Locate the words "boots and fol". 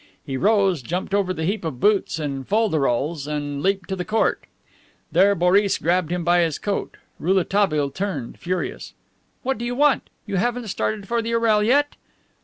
1.79-2.69